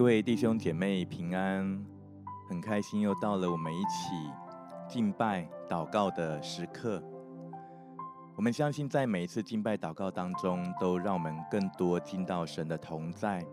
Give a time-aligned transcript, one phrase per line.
[0.00, 1.84] 各位弟兄姐妹平安，
[2.48, 4.32] 很开心又到了我们一起
[4.88, 7.02] 敬拜祷告的时刻。
[8.34, 13.44] 我们相信，在每一次敬拜祷告当中，都让我们更多进到神的同在，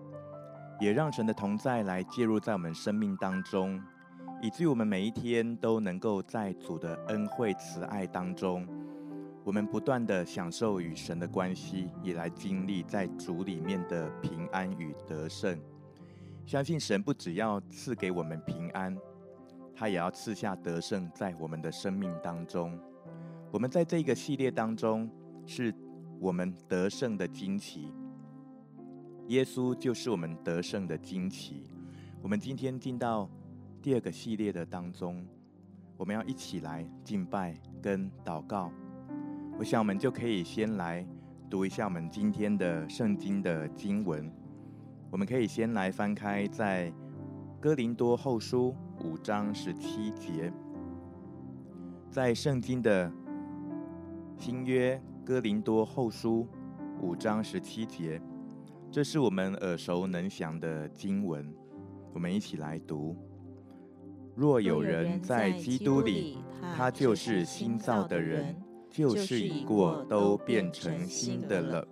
[0.79, 3.77] 也让神的同在来介入在我们生命当中，
[4.41, 8.65] 以至于我们每一天都能够在主的恩惠慈爱当中，
[9.43, 15.59] 我们不断的享受与神的关系，也来经历在主里面的平安与得胜。
[16.47, 18.97] 相信神不只要赐给我们平安，
[19.75, 22.79] 他也要赐下得胜在我们的生命当中。
[23.51, 25.11] 我们在这个系列当中，
[25.45, 25.75] 是
[26.21, 27.91] 我们得胜的旌旗。
[29.27, 31.63] 耶稣就是我们得胜的旌旗。
[32.21, 33.29] 我们今天进到
[33.81, 35.27] 第二个系列的当中，
[35.97, 38.71] 我们要一起来敬拜跟祷告。
[39.59, 41.05] 我想我们就可以先来
[41.49, 44.31] 读一下我们今天的圣经的经文。
[45.09, 46.93] 我们可以先来翻开在
[47.59, 50.51] 哥林多后书五章十七节，
[52.11, 53.11] 在圣经的
[54.37, 56.47] 新约哥林多后书
[57.01, 58.21] 五章十七节，
[58.91, 61.51] 这是我们耳熟能详的经文。
[62.13, 63.15] 我们一起来读：
[64.35, 66.37] 若有人在基督里，
[66.75, 68.55] 他就是新造的人，
[68.89, 71.87] 旧事已过，都变成新的了。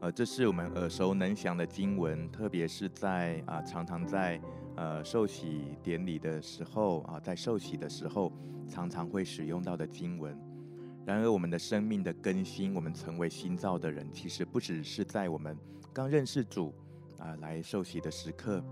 [0.00, 4.40] 呃，这是我们耳熟能详的经文，特别是在啊、常常在
[4.76, 8.32] 呃受洗典礼的时候啊、在受洗的时候，
[8.66, 10.34] 常常会使用到的经文。
[11.04, 15.54] 然而，我们的生命的更新，我们成为新造的人，其实不只是在我们
[15.92, 16.74] 刚认识主
[17.18, 18.64] 啊、来受洗的时刻，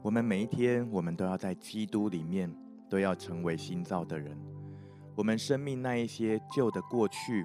[0.00, 2.50] 我们每一天，我们都要在基督里面，
[2.88, 4.34] 都要成为新造的人。
[5.14, 7.44] 我们生命那一些旧的过去，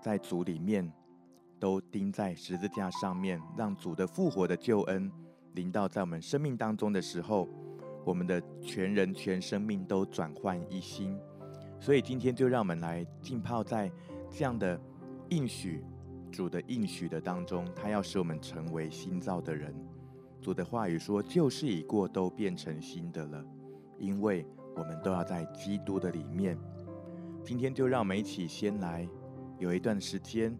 [0.00, 0.90] 在主里面。
[1.60, 5.12] 都钉在十字架上面，让主的复活的救恩
[5.52, 7.46] 临到在我们生命当中的时候，
[8.04, 11.16] 我们的全人全生命都转换一新。
[11.78, 13.92] 所以今天就让我们来浸泡在
[14.30, 14.80] 这样的
[15.28, 15.84] 应许，
[16.32, 19.74] 主的应许的当中，他要使我们成为新造的人。
[20.40, 23.44] 主的话语说：“旧事已过，都变成新的了。”
[23.98, 26.58] 因为我们都要在基督的里面。
[27.44, 29.06] 今天就让我们一起先来
[29.58, 30.56] 有一段时间。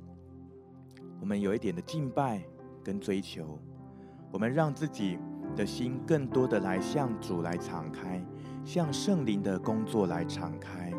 [1.21, 2.43] 我们有一点的敬拜
[2.83, 3.59] 跟追求，
[4.33, 5.19] 我们让自己
[5.55, 8.25] 的心更多的来向主来敞开，
[8.65, 10.93] 向圣灵的工作来敞开，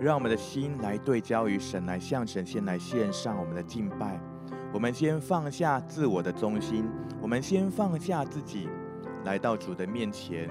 [0.00, 4.18] 让我们的心来对焦于神，来向神先来献上我们的敬拜。
[4.72, 6.88] 我们先放下自我的中心，
[7.20, 8.68] 我们先放下自己，
[9.24, 10.48] 来到主的面前。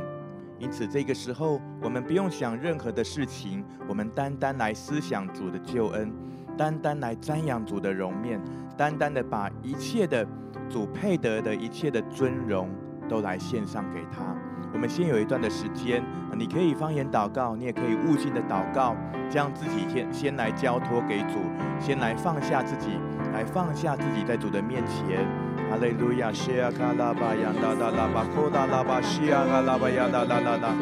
[0.60, 6.12] 因此，这个时候我们不用想任何的事情，我们单单来思想主的救恩。
[6.58, 8.42] 单单来瞻仰主的容面，
[8.76, 10.26] 单单的把一切的
[10.68, 12.70] 主配得的一切的尊荣
[13.08, 14.36] 都来献上给他。
[14.74, 16.04] 我们先有一段的时间，
[16.36, 18.96] 你可以方言祷告，你也可以悟性的祷告，
[19.30, 21.38] 将自己先先来交托给主，
[21.80, 23.00] 先来放下自己，
[23.34, 25.26] 来放下自己在主的面前。
[25.70, 30.74] 哈利路亚，西阿卡拉巴呀哒哒拉巴，库拉拉巴西呀阿拉巴呀哒哒哒哒，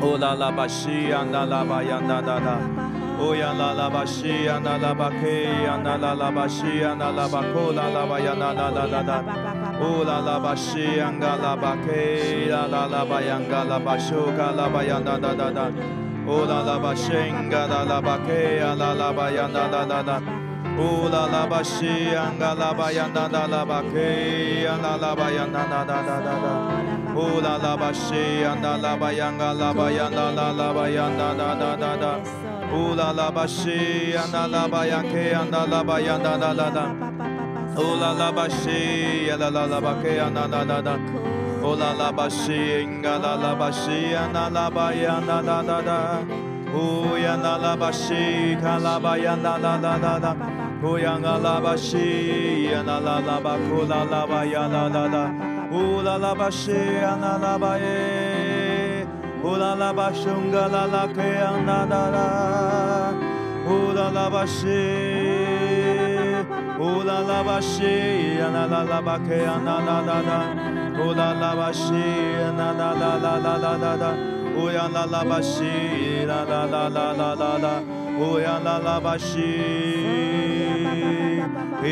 [0.00, 2.87] 库拉拉巴西呀哒拉巴呀哒哒哒。
[3.20, 9.24] 哦呀啦啦巴西呀啦啦巴 K 呀啦啦啦巴西呀啦啦巴库啦啦巴呀啦啦啦啦啦，
[9.80, 15.66] 哦啦啦巴西呀嘎啦巴 K 啦啦啦巴呀嘎啦巴苏卡啦巴呀啦啦啦啦，
[16.26, 17.10] 哦啦啦巴西
[17.50, 20.22] 嘎啦啦巴 K 呀啦啦巴呀啦啦啦啦，
[20.78, 26.54] 哦啦啦巴西呀嘎啦巴呀啦啦啦巴 K 呀啦啦巴呀啦啦啦啦啦，
[27.18, 28.14] 哦啦啦巴西
[28.46, 32.06] 呀啦啦巴呀嘎啦巴呀啦啦啦巴呀啦啦啦啦啦。
[32.18, 36.52] 乌拉拉巴西呀那拉巴呀 Ula la ba shi, ana la ba ya ke ana la ba ya da da
[36.54, 36.84] da da.
[37.76, 40.94] Ula la ba shi, ya la la la ba ke ana la la la.
[41.62, 45.62] Ula la ba shi, inga la la ba shi, ana la ba ya da da
[45.62, 45.98] da la.
[46.74, 50.32] Uya na la ba shi, ka la ba ya na la la la la.
[50.82, 54.68] Uya na la ba shi, ya na la la ba ku la la ba ya
[54.68, 55.04] da da.
[55.08, 55.24] la.
[55.70, 58.47] Ula la ba she ana la ba ye.
[59.42, 63.14] 呼啦啦巴松嘎啦啦克扬啦啦啦，
[63.66, 64.66] 呼啦啦巴西，
[66.78, 67.84] 呼啦啦巴西
[68.38, 70.32] 呀啦啦啦巴克扬啦啦啦啦，
[70.96, 74.14] 呼啦啦巴西呀啦啦啦啦啦啦啦啦，
[74.56, 77.68] 呼呀啦啦巴西啦啦啦啦啦啦啦，
[78.18, 79.38] 呼呀啦啦巴西，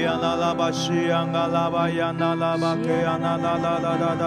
[0.02, 4.24] 呀啦啦巴西呀啦巴呀啦啦巴克扬啦啦啦啦啦啦。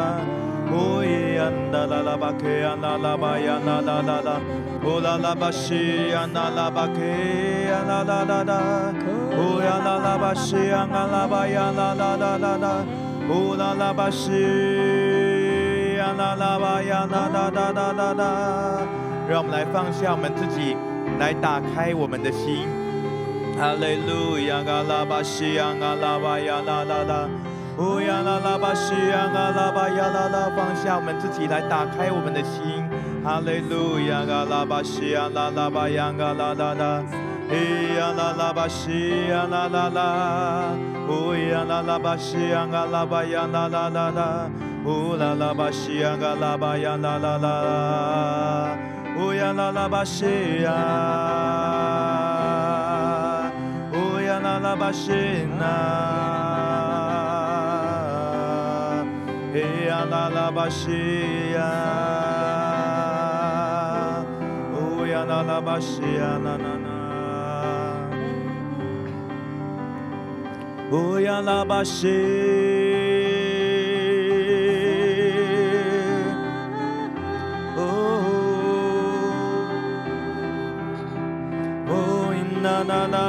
[0.71, 4.39] 哦耶呀啦啦啦巴克呀啦啦巴呀啦啦啦啦，
[4.83, 8.93] 哦啦啦巴西呀啦啦巴克呀啦啦啦啦，
[9.37, 12.85] 哦呀啦啦巴西呀啦啦巴呀啦啦啦啦啦，
[13.29, 14.29] 哦啦啦巴西。
[16.17, 18.23] 啦啦吧呀啦哒哒哒哒哒，
[19.29, 20.75] 让我们来放下我们自己，
[21.19, 22.67] 来打开我们的心。
[23.59, 27.27] 哈利路亚，嘎拉巴西呀，嘎拉巴呀啦啦啦，
[27.77, 32.87] 乌呀啦啦巴西呀，嘎拉巴呀啦啦，放下我们自己，来打开我们的心。
[33.21, 37.03] 哈利路亚，嘎拉巴西呀，啦啦巴呀，嘎啦啦啦，
[37.51, 40.71] 咿呀啦啦巴西呀，啦啦啦，
[41.09, 44.49] 乌呀啦啦巴西呀，嘎拉巴呀，啦啦啦啦，
[44.85, 48.69] 乌啦啦巴西呀，嘎拉巴呀，啦啦啦，
[49.19, 50.71] 乌呀啦啦巴西呀，
[54.75, 54.75] 乌
[59.87, 60.91] 呀啦啦巴西
[61.53, 61.61] 呀，
[64.73, 66.39] 咿呀啦啦巴西呀。
[70.91, 72.07] 啦啦巴西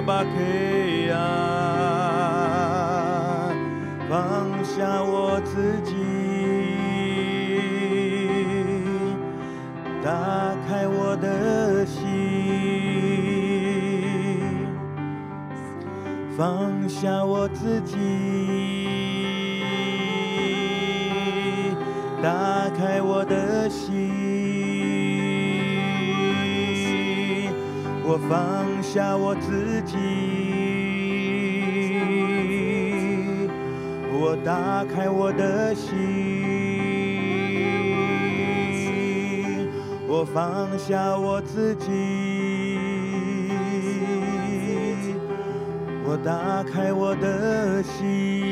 [0.00, 0.79] 呀，
[4.08, 5.94] 放下我自己，
[10.04, 10.10] 打
[10.68, 12.00] 开我的心。
[16.36, 17.96] 放下我自己，
[22.22, 24.08] 打开我的心。
[28.02, 29.96] 我放下我自己，
[34.20, 35.90] 我打开我的心。
[40.06, 43.00] 我放下我自己。
[46.10, 48.49] 我打开我的心，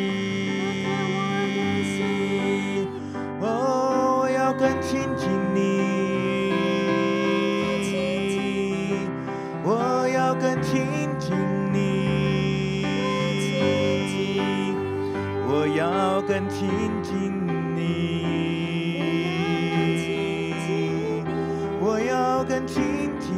[16.38, 16.68] 更亲
[17.02, 17.32] 近
[17.74, 18.22] 你，
[21.80, 23.36] 我要更亲近。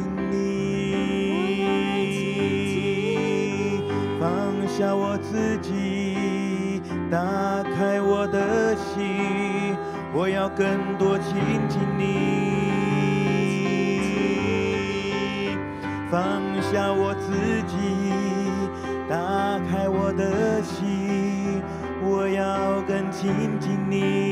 [4.67, 7.17] 下我自己，打
[7.75, 9.75] 开我的心，
[10.13, 11.35] 我要更多亲
[11.67, 12.05] 近你。
[16.11, 16.21] 放
[16.71, 17.33] 下我自
[17.67, 17.75] 己，
[19.09, 20.90] 打开我的心，
[23.23, 24.30] 要更亲近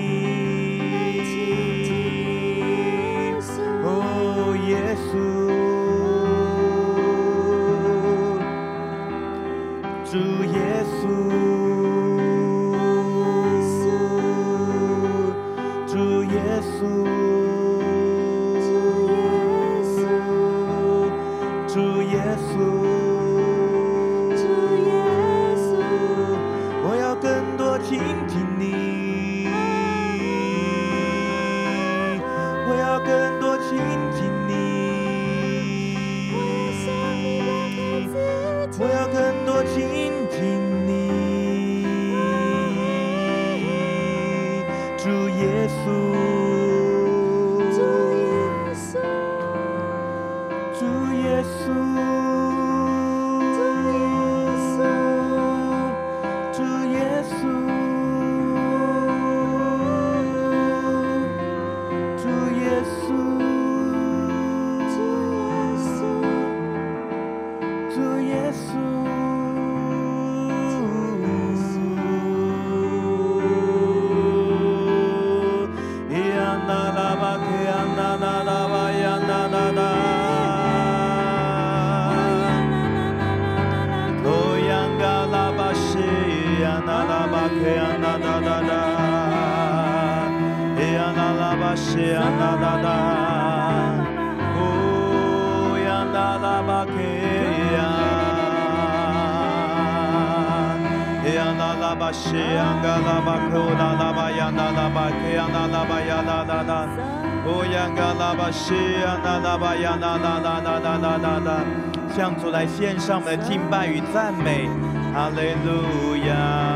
[112.19, 114.67] 向主来献上我们的敬拜与赞美，
[115.13, 116.68] 哈利路亚。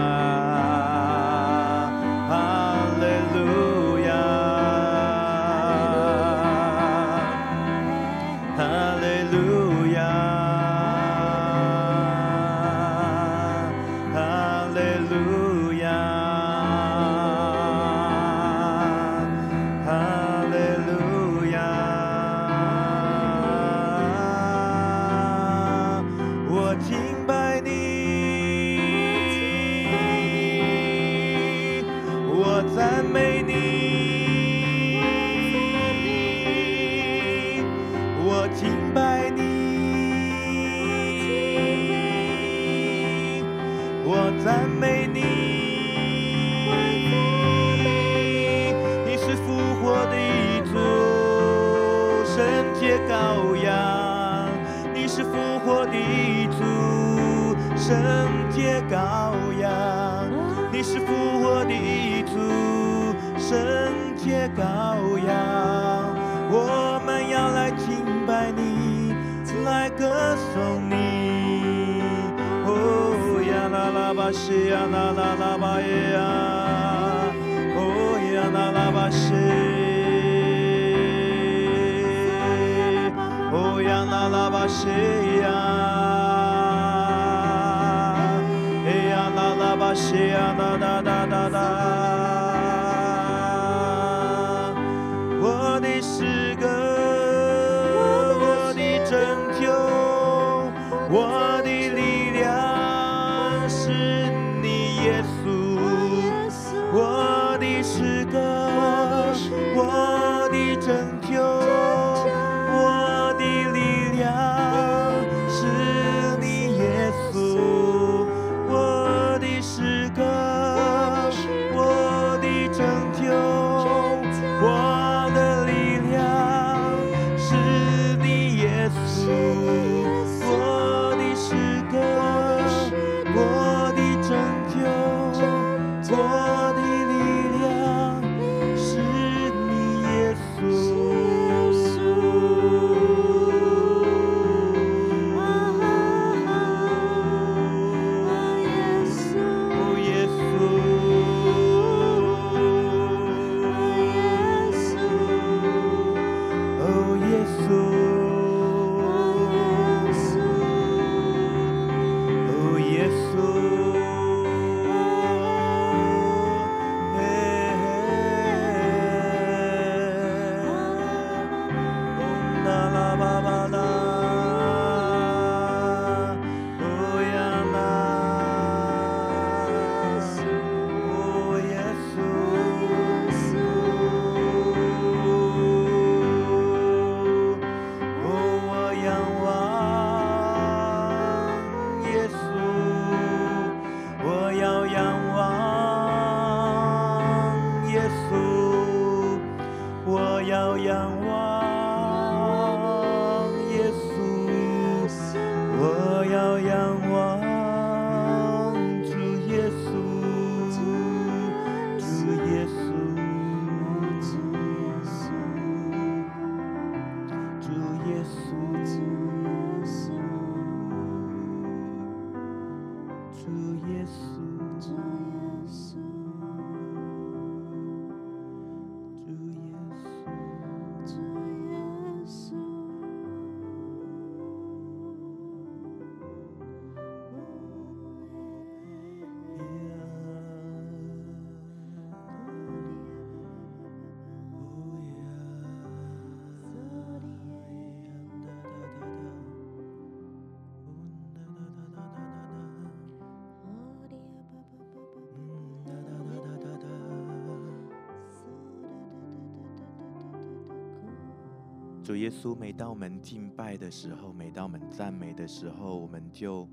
[262.04, 266.68] 主耶稣，每当我们敬拜的时候，每当我们赞美的时候，我们就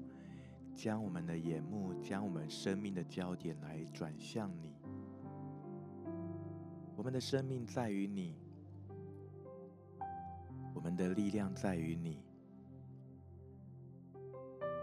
[0.75, 4.75] 将我们的眼目，将我们生命的焦点来转向你。
[6.97, 8.35] 我们的生命在于你，
[10.75, 12.19] 我们的力量在于你。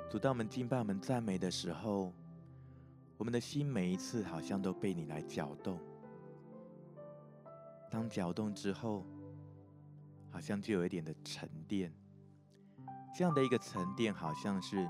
[0.10, 2.14] 主，当我们敬拜、我们赞美的时候，
[3.18, 5.78] 我们的心每一次好像都被你来搅动。
[7.92, 9.06] 当搅动之后，
[10.32, 11.92] 好像就有一点的沉淀，
[13.16, 14.88] 这样的一个沉淀，好像是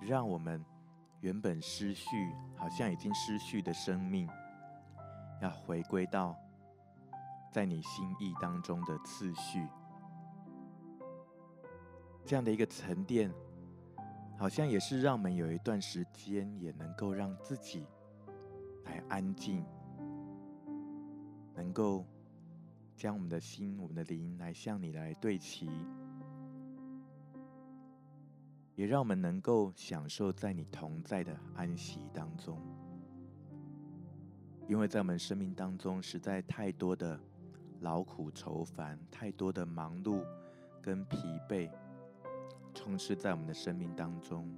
[0.00, 0.64] 让我们
[1.20, 4.28] 原本失去，好像已经失去的生命，
[5.40, 6.36] 要回归到
[7.52, 9.68] 在你心意当中的次序。
[12.24, 13.32] 这样的一个沉淀，
[14.36, 17.86] 好像也是让我们有一段时间，也能够让自己
[18.84, 19.64] 来安静，
[21.54, 22.04] 能够。
[22.98, 25.70] 将我们的心、我们的灵来向你来对齐，
[28.74, 32.60] 也让我们能够享受在你同在的安息当中。
[34.66, 37.18] 因为在我们生命当中，实在太多的
[37.82, 40.24] 劳苦愁烦，太多的忙碌
[40.82, 41.16] 跟疲
[41.48, 41.70] 惫
[42.74, 44.52] 充斥在我们的生命当中。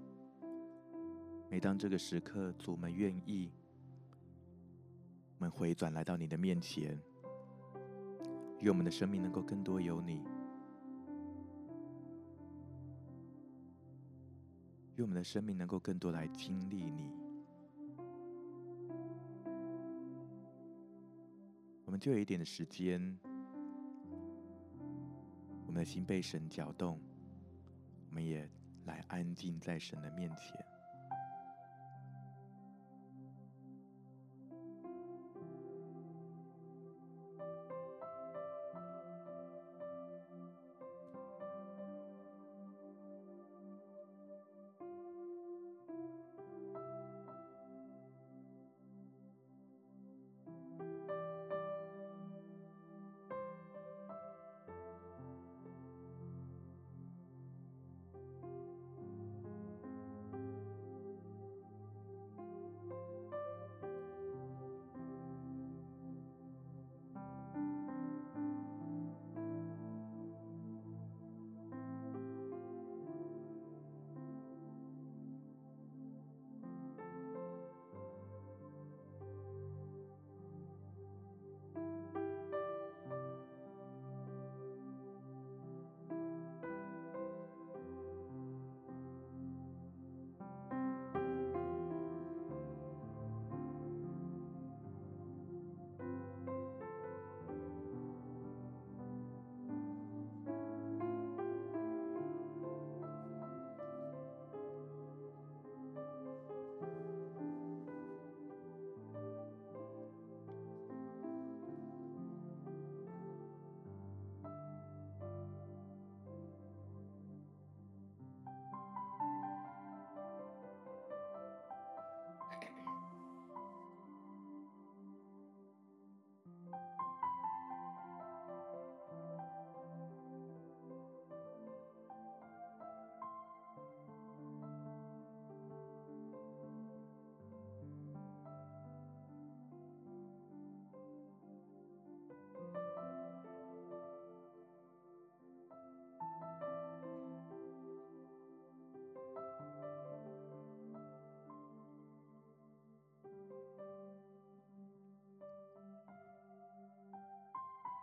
[1.50, 3.52] 每当这个时刻，主，们愿意，
[5.36, 6.98] 我们回转来到你的面前，
[8.60, 10.22] 愿我们的生命能够更多有你，
[14.96, 17.10] 愿我们的生命能够更多来经历你。
[21.86, 23.18] 我们就有一点的时间，
[25.66, 27.00] 我们的心被神搅动，
[28.10, 28.48] 我们也
[28.84, 30.64] 来安静在神的面前。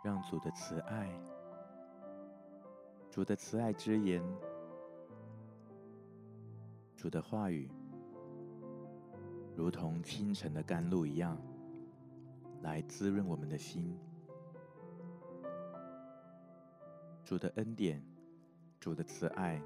[0.08, 1.06] 让主的慈爱，
[3.10, 4.24] 主的慈爱之言，
[6.96, 7.70] 主的话语，
[9.54, 11.36] 如同清晨的甘露一样，
[12.62, 13.94] 来滋润我们的心。
[17.22, 18.02] 主的恩典，
[18.80, 19.60] 主的慈爱，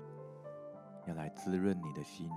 [1.06, 2.28] 要来滋润你的心，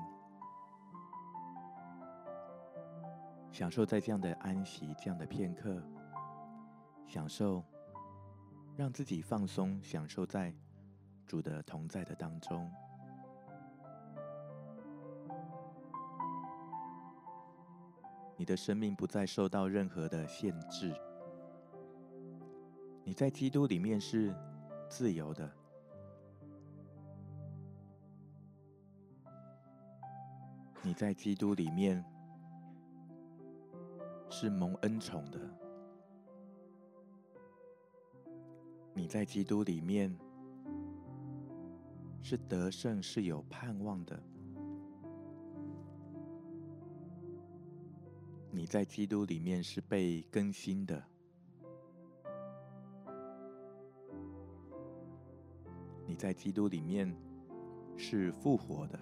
[3.51, 5.81] 享受在这样的安息、这样的片刻，
[7.07, 7.63] 享受。
[8.77, 10.53] 让自己放松，享受在
[11.25, 12.69] 主的同在的当中。
[18.37, 20.93] 你的生命不再受到任何的限制。
[23.05, 24.35] 你在基督里面是
[24.89, 25.49] 自由的。
[30.81, 32.03] 你在基督里面
[34.29, 35.39] 是蒙恩宠的。
[38.97, 40.17] 你在基督里面
[42.21, 44.17] 是得胜，是有盼望的。
[48.51, 51.03] 你在基督里面是被更新的。
[56.07, 57.13] 你在基督里面
[57.97, 58.97] 是复活的。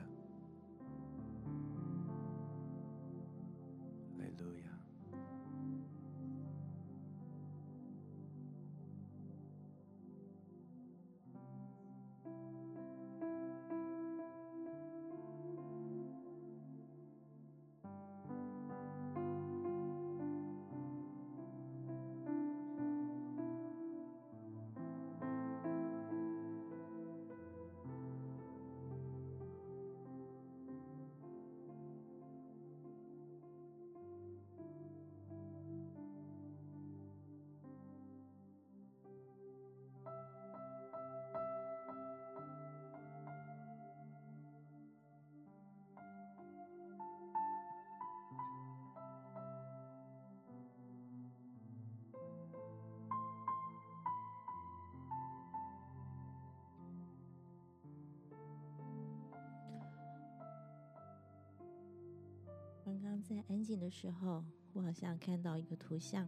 [63.24, 66.28] 在安静的时候，我好像看到一个图像。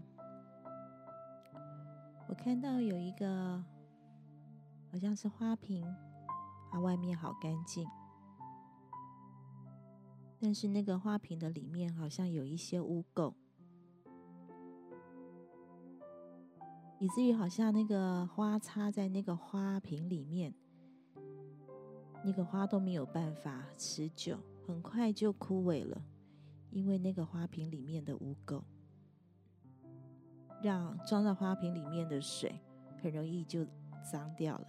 [2.27, 3.61] 我看到有一个
[4.89, 5.85] 好像是花瓶，
[6.71, 7.85] 它外面好干净，
[10.39, 13.33] 但是那个花瓶的里面好像有一些污垢，
[16.99, 20.53] 以至于好像那个花插在那个花瓶里面，
[22.23, 26.01] 那个花都没有办法持久，很快就枯萎了。
[26.75, 28.61] 因为那个花瓶里面的污垢，
[30.61, 32.59] 让装在花瓶里面的水
[33.01, 33.65] 很容易就
[34.03, 34.67] 脏掉了。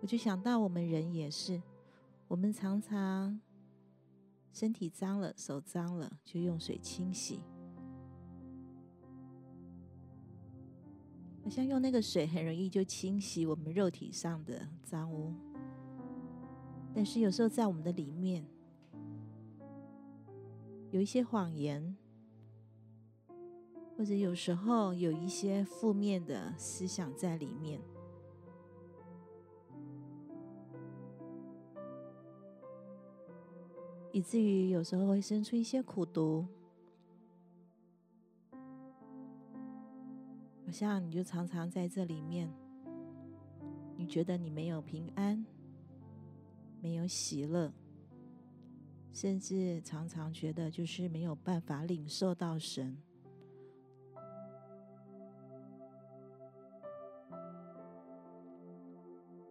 [0.00, 1.60] 我就想到我们人也是，
[2.28, 3.40] 我们常常
[4.52, 7.40] 身体脏了、手脏了，就用水清洗，
[11.42, 15.34] 好像用那个水很容易就清洗我们肉体上的脏污。
[16.94, 18.44] 但是有时候在我们的里面，
[20.90, 21.96] 有一些谎言，
[23.96, 27.80] 或者有时候有一些负面的思想在里面，
[34.10, 36.46] 以至于有时候会生出一些苦毒。
[40.64, 42.52] 好像你就常常在这里面，
[43.96, 45.46] 你觉得你没有平安。
[46.80, 47.72] 没有喜乐，
[49.12, 52.96] 甚至常常觉得就是没有办法领受到神。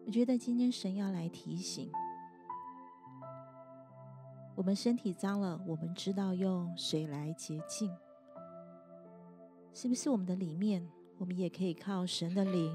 [0.06, 1.92] 我觉得今天神要来提醒
[4.56, 7.94] 我们：身体脏了，我们知道用水来洁净，
[9.74, 10.10] 是不是？
[10.10, 12.74] 我们的里面，我们也可以靠神的灵，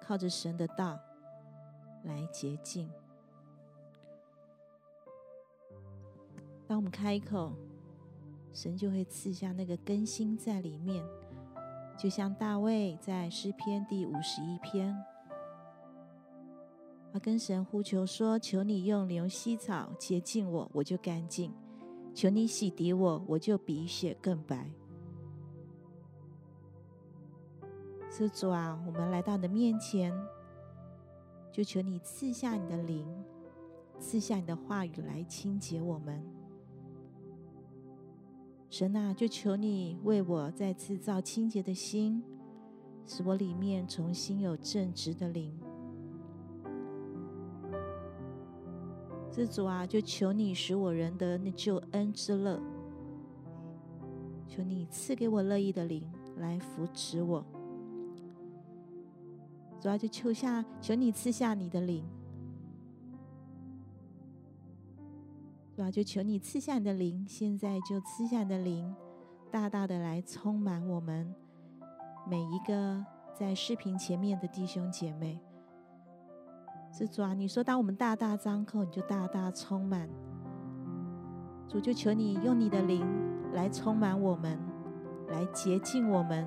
[0.00, 0.98] 靠着神的道
[2.02, 2.90] 来洁净。
[6.66, 7.52] 当我们开口，
[8.52, 11.04] 神就会赐下那个更新在里面，
[11.98, 14.96] 就像大卫在诗篇第五十一篇，
[17.12, 21.50] 他跟神呼求说：“求你用牛膝草洁净我，我就干净；
[22.14, 24.66] 求你洗涤我，我就比雪更白。”
[28.10, 30.10] 是主啊，我们来到你的面前，
[31.52, 33.06] 就求你赐下你的灵，
[33.98, 36.24] 赐下你的话语来清洁我们。
[38.76, 42.20] 神啊，就求你为我再次造清洁的心，
[43.06, 45.56] 使我里面重新有正直的灵。
[49.30, 52.60] 是主啊，就求你使我人得那救恩之乐。
[54.48, 56.02] 求你赐给我乐意的灵
[56.38, 57.46] 来扶持我。
[59.78, 62.04] 主啊，就求下，求你赐下你的灵。
[65.74, 68.94] 主啊，就求你赐下你的灵，现在就赐下你的灵，
[69.50, 71.34] 大大的来充满我们
[72.30, 75.40] 每一个在视频前面的弟兄姐妹。
[76.92, 80.08] 是主啊，你说当我们大大张口，你就大大充满。
[81.66, 83.04] 主就求你用你的灵
[83.52, 84.56] 来充满我们，
[85.26, 86.46] 来洁净我们。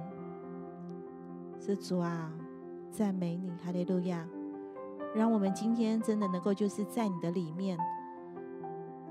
[1.60, 2.32] 是主啊，
[2.90, 4.26] 赞美你，哈利路亚！
[5.13, 7.78] 让我们今天真的能够就是在你的里面。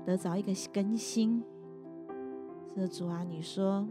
[0.07, 1.43] 得着一个更新，
[2.73, 3.85] 是主啊，你说，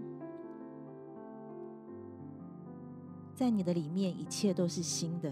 [3.35, 5.31] 在你的里面一切都是新的。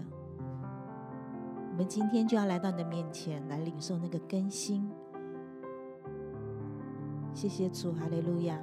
[1.71, 4.87] 我们今天就要来到你的面前来领受那个更新。
[7.33, 8.61] 谢谢主，哈利路亚。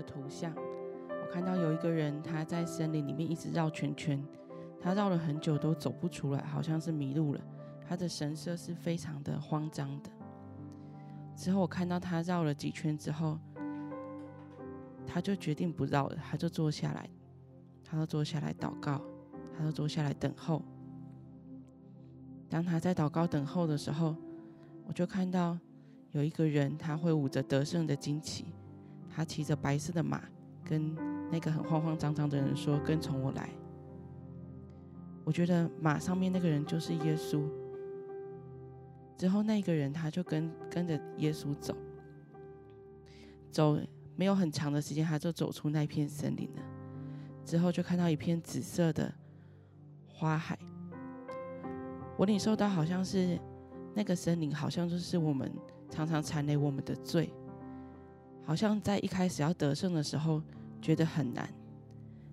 [0.00, 4.24] 个图像，我看到有一个人他在森林里面一直绕圈圈，
[4.80, 7.40] 他绕了很久都走不出来，好像是迷路了。
[7.86, 10.10] 他的神色是非常的慌张的。
[11.36, 13.38] 之后我看到他绕了几圈之后，
[15.06, 17.08] 他就决定不绕了，他就坐下来，
[17.84, 19.02] 他就坐下来祷告，
[19.56, 20.62] 他就坐下来等候。
[22.48, 24.16] 当他在祷告等候的时候，
[24.86, 25.58] 我就看到
[26.12, 28.46] 有一个人，他挥舞着得胜的旌旗，
[29.10, 30.22] 他骑着白色的马，
[30.64, 30.94] 跟
[31.30, 33.50] 那个很慌慌张张的人说：“跟从我来。”
[35.24, 37.42] 我觉得马上面那个人就是耶稣。
[39.16, 41.76] 之后那个人他就跟跟着耶稣走，
[43.50, 43.78] 走
[44.16, 46.62] 没有很长的时间，他就走出那片森林了。
[47.44, 49.12] 之后就看到一片紫色的
[50.06, 50.58] 花海，
[52.16, 53.38] 我领受到好像是
[53.94, 55.52] 那个森林，好像就是我们
[55.90, 57.30] 常常缠累我们的罪，
[58.44, 60.42] 好像在一开始要得胜的时候
[60.80, 61.48] 觉得很难。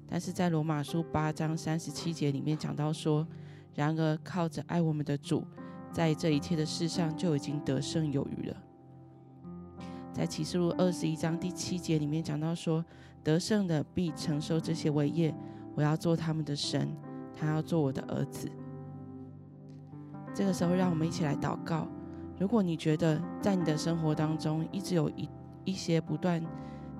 [0.09, 3.27] 但是在罗马书八章三十七节里面讲到说，
[3.75, 5.45] 然而靠着爱我们的主，
[5.91, 8.57] 在这一切的事上就已经得胜有余了。
[10.13, 12.83] 在启示录二十一章第七节里面讲到说，
[13.23, 15.35] 得胜的必承受这些伟业，
[15.75, 16.89] 我要做他们的神，
[17.35, 18.49] 他要做我的儿子。
[20.33, 21.87] 这个时候，让我们一起来祷告。
[22.39, 25.27] 如果你觉得在你的生活当中一直有一
[25.67, 26.41] 一些不断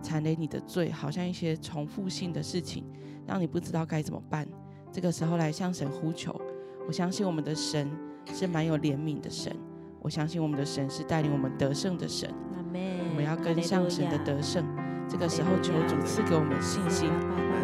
[0.03, 2.83] 缠累你的罪，好像一些重复性的事情，
[3.25, 4.45] 让你不知道该怎么办。
[4.91, 6.35] 这个时候来向神呼求，
[6.85, 7.89] 我相信我们的神
[8.33, 9.55] 是蛮有怜悯的神，
[10.01, 12.29] 我相信我们的神是带领我们得胜的神。
[13.09, 14.65] 我们要跟上神的得胜。
[15.07, 17.09] 这个时候求主赐给我们信心。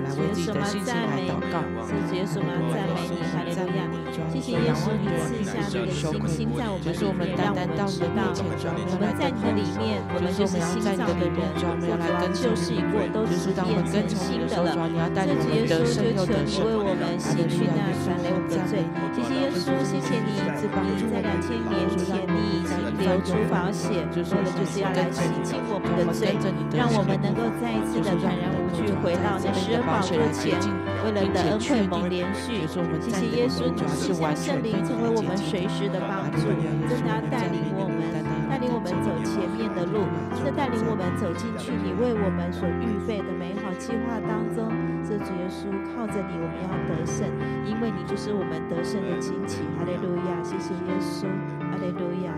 [0.04, 2.52] 来为自己的信心来祷告，是主耶稣吗？
[2.76, 3.88] 赞美你，哈利路亚！
[4.28, 9.53] 谢谢耶稣，你赐下这个信心在我们里面，让我们知道我们在你的
[10.24, 11.44] 里面，我们就是新造的人，
[12.34, 14.72] 旧事已过，都是变成新的了。
[15.14, 18.80] 这主耶稣就求你为我们洗去那缠累我们的罪。
[19.12, 20.40] 谢谢耶稣，谢谢你，
[21.12, 26.36] 在两千年前你已经流出宝血，为了就是要来洗净我们的罪，
[26.72, 30.56] 让我们能够再一次的坦然无惧回到那施恩宝座前，
[31.04, 32.64] 为了得恩惠蒙连续。
[33.04, 36.48] 谢谢耶稣，你赐下圣灵成为我们随时的帮助，
[36.88, 38.23] 真的要带领我们，带
[38.64, 40.08] 领我们走前面的路，
[40.40, 44.72] 是带领我们走进去你为我们所预备的美好计划当中。
[45.04, 47.28] 这主耶稣，靠着你，我们要得胜，
[47.68, 49.64] 因为你就是我们得胜的旌旗。
[49.78, 50.42] 哈利路亚！
[50.42, 51.28] 谢谢耶稣，
[51.60, 52.34] 哈利路亚！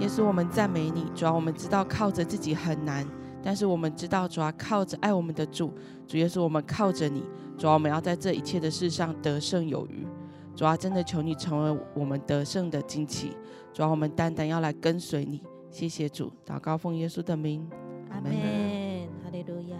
[0.00, 3.06] 耶稣，我们赞美你，主要我们知道靠着自己很难。
[3.42, 5.72] 但是我们知道，主要靠着爱我们的主，
[6.06, 7.24] 主耶稣，我们靠着你，
[7.56, 10.06] 主要我们要在这一切的事上得胜有余。
[10.56, 13.36] 主啊真的求你成为我们得胜的惊奇，
[13.74, 15.42] 主啊我们单单要来跟随你。
[15.70, 17.68] 谢谢主，祷告奉耶稣的名，
[18.08, 18.32] 阿门。
[19.22, 19.76] 哈利路亚。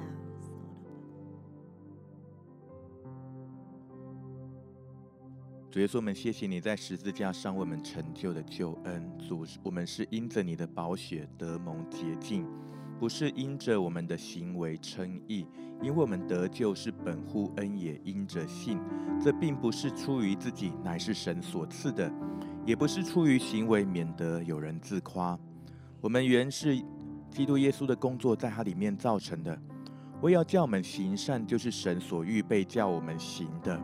[5.71, 9.19] 主耶稣，我们谢谢你在十字架上为我们成就的救恩。
[9.19, 12.47] 主，我们是因着你的宝血得蒙洁净。
[12.99, 15.47] 不是因着我们的行为称义，
[15.83, 18.81] 因为我们得救是本乎恩，也因着信。
[19.23, 22.11] 这并不是出于自己，乃是神所赐的；
[22.65, 25.39] 也不是出于行为，免得有人自夸。
[26.01, 26.83] 我们原是
[27.31, 29.59] 基督耶稣的工作，在他里面造成的。
[30.23, 33.79] 为要叫我们行善，就是神所预备叫我们行的。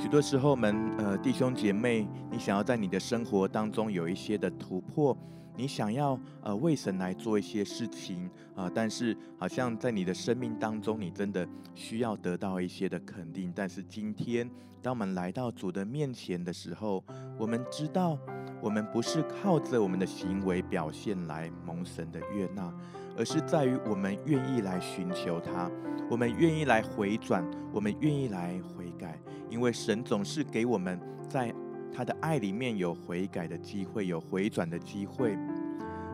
[0.00, 5.14] 许多时候，我们呃弟兄姐妹，你想要在你的生活当中有一些的突破。
[5.54, 13.52] 你想要呃为神来做一些事情啊、但是好像在你的生命当中，你真的需要得到一些的肯定。
[13.54, 17.04] 但是今天，当我们来到主的面前的时候，
[17.38, 18.16] 我们知道，
[18.62, 22.72] 我们不是靠着我们的行为表现来蒙神的悦纳，
[23.20, 25.70] 而是在于我们愿意来寻求他，
[26.08, 31.54] 我们愿意来回转，我们愿意来悔改，因为神总是给我们在。
[31.92, 35.36] 他的爱里面有悔改的机会，有回转的机会。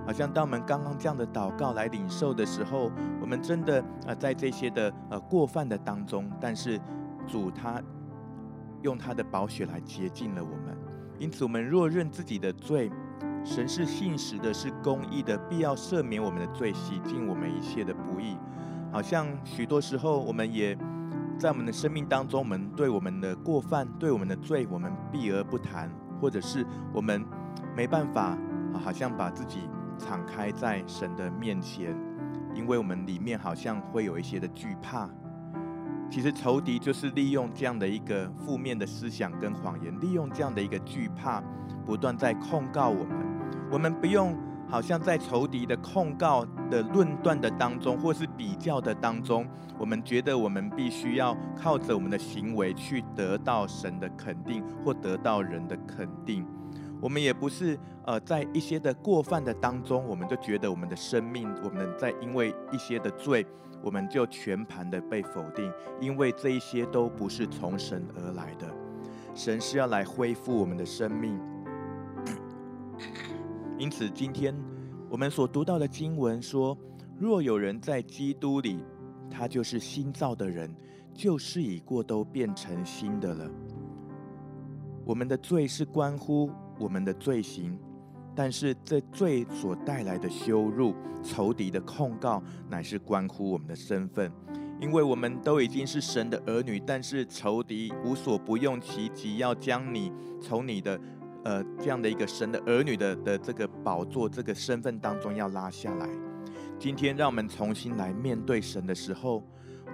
[0.06, 2.90] 好像当我们刚刚这样的祷告来领受的时候，
[3.20, 6.80] 我们真的啊，在这些的呃过犯的当中，但是
[7.26, 7.80] 主他
[8.82, 10.76] 用他的宝血来洁净了我们。
[11.18, 12.90] 因此，我们若认自己的罪，
[13.46, 18.36] 神是信实的，是公义的，必要赦免我们的罪，洗净我们一切的不义。
[18.92, 20.76] 好像许多时候，我们也。
[21.38, 27.22] 在我们的生命当中，我们对我们的过犯、对我们的罪，我们避而不谈，或者是我们
[27.76, 28.38] 没办法，
[28.72, 31.94] 好像把自己敞开在神的面前，
[32.54, 35.10] 因为我们里面好像会有一些的惧怕。
[36.08, 41.42] 其实仇敌就是利用这样的一个负面的思想跟谎言，利用这样的一个惧怕，
[41.84, 43.25] 不断在控告我们。
[43.70, 44.36] 我们不用。
[44.68, 49.46] 好像在仇敌的控告的论断的当中，或是比较的当中，
[49.78, 56.44] 我们觉得我们必须要靠着我们的行为去得到神的肯定，或得到人的肯定。
[57.00, 63.46] 我们也不是呃，在一些的过犯的当中，我们就觉得我们的生命，我们在因为一些的罪，
[63.80, 68.66] 我们就全盘的被否定，因为这一些都不是从神而来的。
[69.32, 71.38] 神是要来恢复我们的生命。
[73.78, 74.54] 因此，今天
[75.10, 76.76] 我们所读到的经文说
[77.20, 78.82] ：“若有人在基督里，
[79.30, 80.74] 他就是新造的人，
[81.12, 83.50] 旧事已过，都变成新的了。”
[85.04, 87.78] 我们的罪是关乎我们的罪行，
[88.34, 94.32] 但是这罪所带来的羞辱、仇敌的控告，乃是关乎我们的身份。
[94.78, 101.00] 因为我们都已经是神的儿女，但是仇敌无所不用其极，要将你从你的
[101.46, 106.08] 呃这样的一个神的儿女的的这个宝座、这个身份当中要拉下来。
[106.76, 109.44] 今天让我们重新来面对神的时候，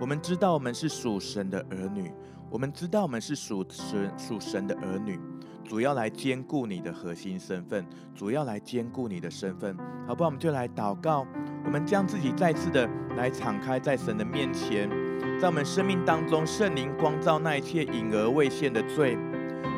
[0.01, 2.11] 我们知道我们是属神的儿女，
[2.49, 5.21] 我们知道我们是属神属神的儿女。
[5.63, 10.29] 主要来兼顾你的核心身份，主要来兼顾你的身份，好不好？
[10.29, 11.27] 我们就来祷告，
[11.67, 14.91] 我们将自己再次的来敞开在神的面前，
[15.39, 19.17] 在我们生命当中，圣灵光照那一切隐而未现的罪，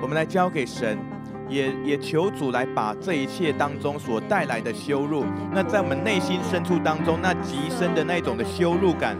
[0.00, 0.98] 我们来交给神，
[1.48, 9.16] 也也求主来把这一切当中所带来的羞辱，那在我们内心深处当中那极深的那种的羞辱感。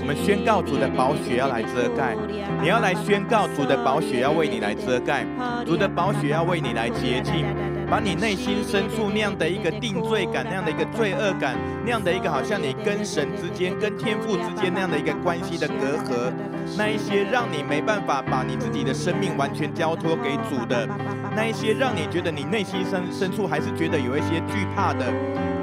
[0.00, 2.16] 我们宣告主的宝血要来遮盖，
[2.62, 5.26] 你要来宣告主的宝血要为你来遮盖，
[5.66, 7.44] 主的宝血要为你来洁净，
[7.94, 16.32] 把你内心深处那样的一个定罪感、那样的一个罪恶感、那样的一个好像你跟神之间、跟天父之间那样的一个关系的隔阂，
[16.76, 20.88] 那一些让你没办法把你自己的生命完全交托给主的，
[21.36, 25.06] 那一些让你觉得你内心深深处还是觉得有一些惧怕的，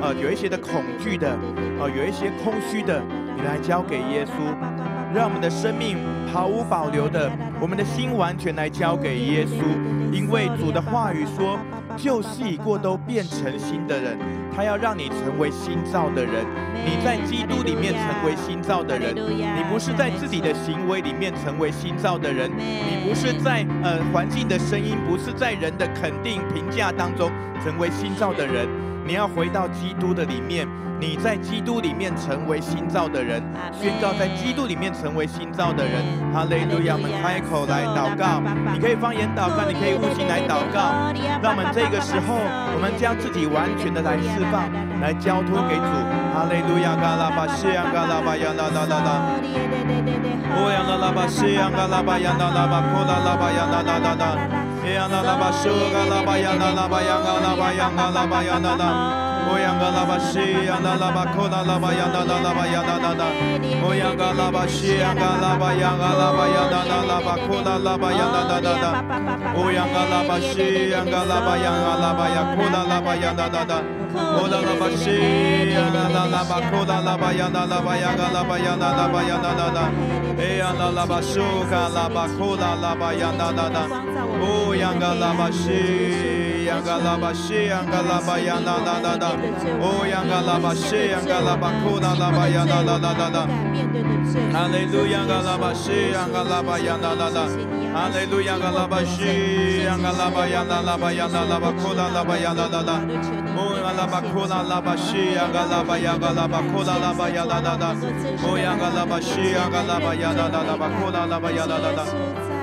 [0.01, 1.37] 呃，有一些的恐惧的，
[1.81, 3.03] 呃，有一些空虚的。
[3.35, 4.31] 你来交给耶稣，
[5.13, 5.97] 让我们的生命
[6.31, 9.61] 毫无保留的，我们的心完全来交给耶稣。
[10.11, 11.57] 因为主的话语说，
[11.97, 14.17] 旧事已过，都变成新的人。
[14.55, 16.45] 他要让你成为新造的人。
[16.85, 27.31] 你在基督里面成为新造的人，你不是在自己的行为里面成为新造的人，你不是在呃环境的声音，不是在人的肯定评价当中
[27.63, 28.67] 成为新造的人。
[29.05, 30.67] 你要回到基督的里面。
[31.01, 33.41] 你在基督里面成为新造的人，
[33.73, 36.05] 宣告在基督里面成为新造的人。
[36.31, 36.93] 哈利路亚！
[36.93, 38.37] 我们开口来祷告，
[38.71, 41.09] 你可以方言祷告，你可以悟性来祷告。
[41.41, 44.69] 让我们这个时候，我们将自己完全的来释放，
[45.01, 45.89] 来交托给主。
[46.37, 46.93] 哈利路亚！
[46.93, 49.09] 嘎拉巴西亚，嘎拉巴亚，啦啦啦啦。
[50.53, 52.77] 哦呀啦啦巴西，嘎拉巴呀啦啦巴。
[52.77, 54.37] 哦啦啦巴呀啦啦啦啦。
[54.83, 55.75] 哦呀嘎拉巴西呀
[57.95, 58.75] 嘎拉巴呀嘎
[72.01, 73.83] 拉巴呀库拉拉巴呀啦啦啦。
[74.13, 79.91] 哦啦啦巴西呀啦啦啦巴库拉拉巴呀啦啦巴呀嘎拉巴呀啦啦巴呀啦啦啦。
[80.37, 83.87] 哎呀啦啦巴苏嘎拉巴库拉拉巴呀啦啦啦。
[84.41, 85.33] 哦呀嘎拉
[86.71, 86.79] 巴西。
[86.79, 89.35] 呀嘎拉巴西呀嘎拉巴呀啦啦啦啦，
[89.81, 93.47] 哦呀嘎拉巴西呀嘎拉巴库拉拉巴呀啦啦啦啦啦，
[94.53, 97.47] 哈利路亚嘎拉巴西呀嘎拉巴呀啦啦啦，
[97.93, 103.01] 哈利路亚嘎拉巴西呀嘎拉巴呀啦啦巴呀啦啦巴库拉拉巴呀啦啦啦，
[103.57, 107.95] 哦呀拉巴库拉拉巴西呀嘎拉巴呀嘎拉巴库拉拉巴呀啦啦啦，
[108.47, 112.60] 哦呀嘎拉巴西呀嘎拉巴呀啦啦啦巴库拉拉巴呀啦啦啦。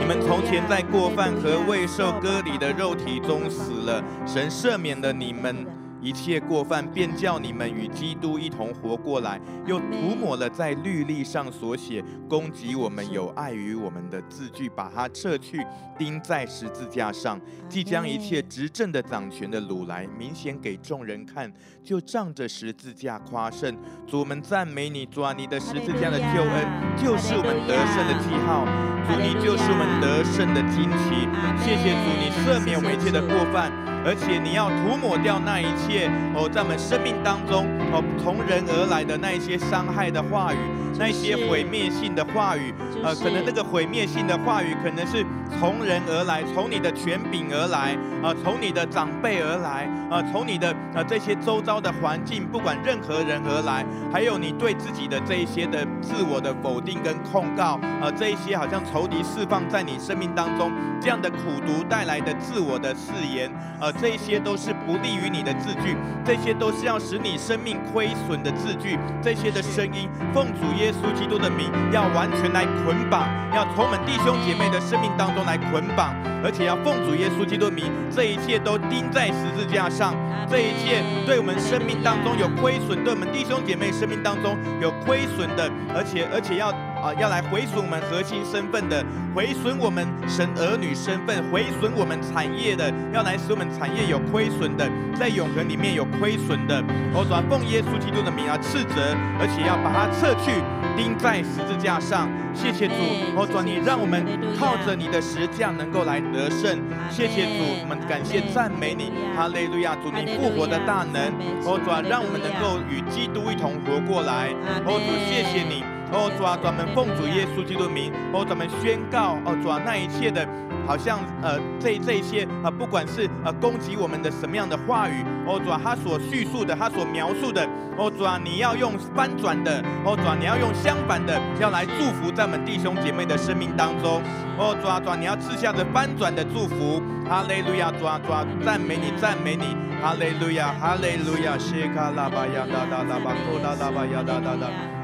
[0.00, 5.66] 你们从前在过犯和未受割礼的肉体中死了，神赦免了你们。
[6.00, 15.64] 一切过犯，便叫你们与基督一同活过来，又涂抹了在律例上所写攻击我们、有碍于我们的字句，把它撤去，
[15.98, 17.40] 钉在十字架上。
[17.68, 23.76] 即将一切执政的、掌权的掳来，明显给众人看，就仗着十字架夸胜。
[24.06, 28.64] 主，我们赞美你，主啊，你的十字架的救恩，就是我们得胜的记号。
[29.06, 31.28] 主，你就是我们得胜的旌旗。
[31.62, 33.89] 谢谢主，你赦免我们一切的过犯。
[34.04, 40.56] 而且你要涂抹掉那一切哦，在我们生命当中哦，从人而来的那一些伤害的话语，
[40.98, 42.72] 那一些毁灭性的话语，
[43.04, 45.24] 呃，可能那个毁灭性的话语，可能是
[45.58, 60.72] 从人而来，从你的权柄而来，啊，从你的长辈而来，啊，从你的啊这些周遭的环境，不管任何人而来，还有你对自己的这一些的自我的否定跟控告，啊，这一些好像仇敌释放在你生命当中
[61.02, 61.36] 这样的苦
[61.66, 63.89] 毒带来的自我的誓言，啊。
[63.92, 76.14] 这些都是不利于你的字句，这些都是要使你生命亏损的字句，这些的声音，奉主耶稣基督的名，要完全来捆绑，要从我们弟兄姐妹的生命当中来捆绑，
[76.44, 80.14] 而且要奉主耶稣基督的名，这一切都钉在十字架上，
[80.48, 86.72] 这一切对我们生命当中有亏损，对我们弟兄姐妹生命当中有亏损的，而且而且要。
[87.02, 94.88] 啊，要来毁损我们核心身份的，毁损我们神儿女身份，毁损我们产业的，要来使我们产业有亏损的，
[95.18, 96.78] 在永恒里面有亏损的。
[97.14, 100.52] 哦，主要，奉耶稣基督的名啊，斥责，而且要把它撤去，
[100.96, 102.28] 钉在十字架上。
[102.52, 102.94] 谢谢主，
[103.36, 104.26] 哦，主啊，你让我们
[104.58, 106.78] 靠着你的十架能够来得胜。
[107.08, 111.32] 谢谢主，我们感谢赞美你，哈利路亚，主你复活的大能，
[111.64, 114.50] 哦，主啊，让我们能够与基督一同活过来。
[114.84, 115.82] 哦，主，谢谢你。
[116.12, 120.46] 哦，主啊，专门奉主耶稣基督名，哦，专门宣告，哦，主啊，那一切的，
[120.86, 127.64] 好像呃，这这些啊，不管是呃攻击我们的什么样的话语，哦，主啊，他所叙述的，他所描述的，
[127.96, 134.20] 哦，主啊，你要用翻转的，哦，主啊，你要用相反的，要来祝福在我们弟兄姐妹的生命当中，
[134.58, 144.66] 哦，主啊，主啊，你要赐下这翻转的祝福，哈利路亚，主啊，主啊，赞美你，赞美你，哈利路亚，哈利路亚，谢卡拉巴呀哒哒哒巴，库拉拉巴呀哒哒哒。
[144.66, 144.99] 哈利路亚，嗦啦叭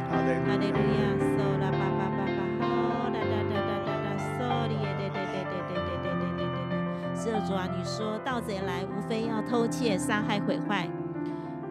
[7.14, 10.88] 色主啊，你说盗贼来无非要偷窃、杀害、毁坏。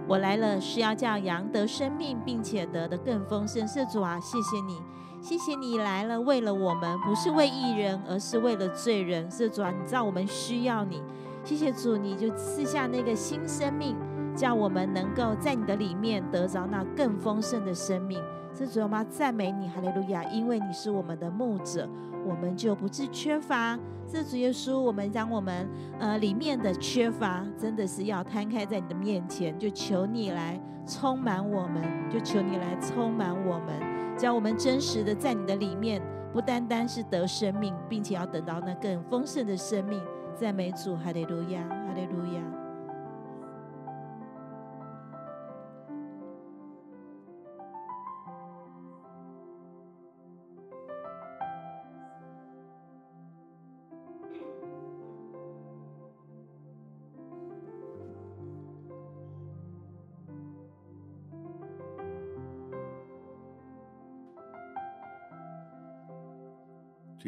[0.06, 3.66] 我来了是要叫羊得生命，并且得的更丰盛。
[3.66, 4.82] 色主啊，谢谢你，
[5.22, 6.20] 谢谢你来了。
[6.20, 9.32] 为了我们，不是为一人，而是为了罪人。
[9.32, 11.02] 色主啊，你知道我们需要你。
[11.44, 13.96] 谢谢主，你就赐下那个新生命。
[14.36, 18.22] 叫我们能够在你的里面得着那更丰盛的生命。
[18.54, 19.06] 是主吗？
[19.10, 20.24] 赞美你，哈利路亚！
[20.26, 21.90] 因为你是我们的牧者，
[22.26, 23.78] 我们就不致缺乏。
[24.08, 25.68] 这主耶稣，我们将我们
[26.00, 30.58] 呃里面的缺乏，真的是要摊开在你的面前，就求你来
[30.88, 40.02] 充满我们，就求你来充满我们，叫我们真实的在你的里面，不单单是得生命，并且要等到那更丰盛的生命。
[40.34, 42.65] 赞美主，哈利路亚，哈利路亚。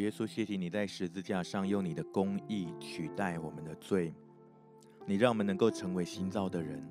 [0.01, 4.13] 耶稣，谢谢你在十字架上用你的公义取代我们的罪，
[5.05, 6.87] 你让我们能够成为新造的人，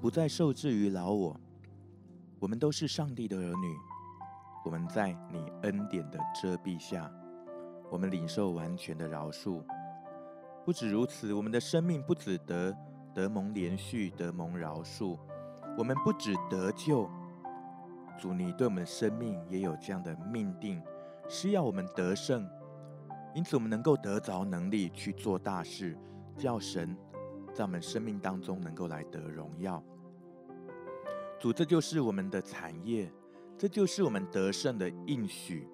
[0.00, 1.38] 不再受制于老我。
[2.38, 3.76] 我们都是上帝的儿女，
[4.64, 7.12] 我们在你恩典的遮蔽下，
[7.90, 9.62] 我们领受完全的饶恕。
[10.64, 12.74] 不止如此，我们的生命不只得
[13.14, 15.18] 得蒙连续，得蒙饶恕，
[15.76, 17.10] 我们不止得救，
[18.18, 20.80] 主你对我们的生命也有这样的命定。
[21.28, 22.48] 是要我们得胜，
[23.34, 25.98] 因此我们能够得着能力去做大事，
[26.36, 26.96] 叫神
[27.52, 29.82] 在我们生命当中能够来得荣耀。
[31.38, 33.12] 主，这就是我们的产业，
[33.58, 35.68] 这就是我们得胜的应许。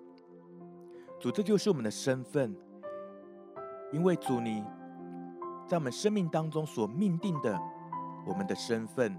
[1.20, 2.56] 主，这就是我们的身份，
[3.92, 4.64] 因为主你
[5.68, 7.56] 在我们生命当中所命定的
[8.26, 9.16] 我们的身份，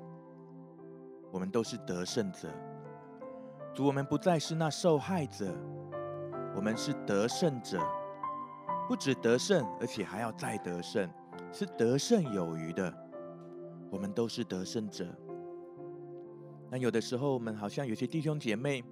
[1.31, 2.49] 我们都是得胜者。
[3.73, 5.55] 主，我们不再是那受害者。
[6.55, 7.81] 我们是得胜者，
[8.87, 11.09] 不止得胜，而且还要再得胜，
[11.51, 12.93] 是得胜有余的。
[13.89, 15.07] 我们都是得胜者。
[16.69, 18.83] 那有的时候，我们好像有些弟兄姐妹，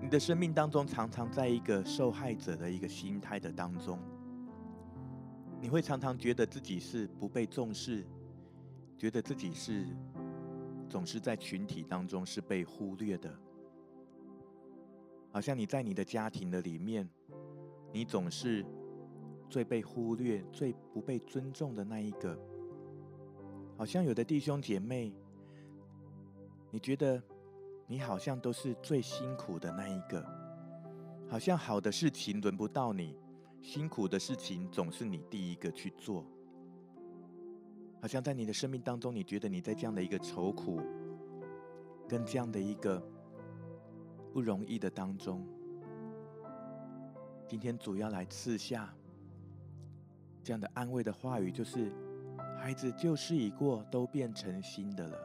[0.00, 3.98] 你的生命当中常常在一个受害者的一个心态的当中，
[5.60, 8.04] 你会常常觉得自己是不被重视，
[8.96, 9.86] 觉得自己是
[10.88, 13.32] 总是在群体当中是被忽略的。
[15.32, 17.08] 好像你在你的家庭的里面，
[17.90, 18.64] 你总是
[19.48, 22.38] 最被忽略、最不被尊重的那一个。
[23.78, 25.12] 好像有的弟兄姐妹，
[26.70, 27.20] 你觉得
[27.86, 30.22] 你好像都是最辛苦的那一个，
[31.26, 33.16] 好像好的事情轮不到你，
[33.62, 36.26] 辛苦的事情总是你第一个去做。
[38.02, 40.80] 好像在你的生命当中，你觉得你在这样的一个愁苦，
[42.06, 43.02] 跟这样的一个。
[44.32, 45.46] 不容易的当中，
[47.46, 48.92] 今天主要来赐下
[50.42, 51.92] 这样的安慰的话语，就是
[52.58, 55.18] 孩子旧事已过，都变成新的了。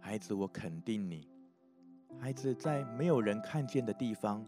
[0.00, 1.26] 孩子，我肯定你，
[2.20, 4.44] 孩子在没有人看见的地方，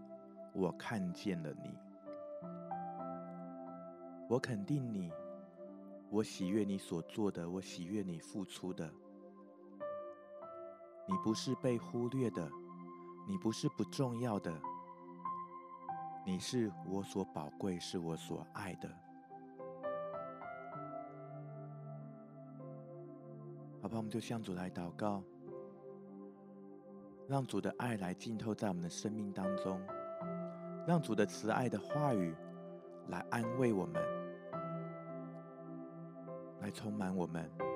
[0.53, 1.71] 我看见了你。
[4.29, 5.11] 我肯定你，
[6.11, 8.89] 我喜悦你所做的，我喜悦你付出的。
[11.09, 12.51] 你不是被忽略的，
[13.27, 14.53] 你不是不重要的，
[16.27, 18.89] 你是我所宝贵，是我所爱的。
[23.81, 25.23] 好吧，我们就向主来祷告。
[27.27, 29.79] 让主的爱来浸透在我们的生命当中，
[30.87, 32.35] 让主的慈爱的话语
[33.09, 34.03] 来安慰我们，
[36.61, 37.68] 来充满我们。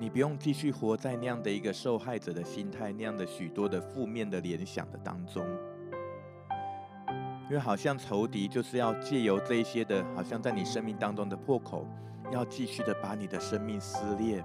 [0.00, 5.44] 你不用继续活在那样的一个受害者的心态，那样的许多的负面的联想的当中，
[7.48, 11.84] 因为好像仇敌就是要借由这一些的，好像在你生命当中的破口，
[12.30, 14.44] 要继续的把你的生命撕裂。